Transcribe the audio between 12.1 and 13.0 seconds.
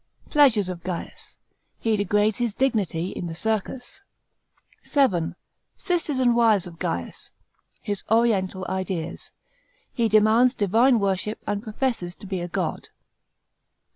to be a god.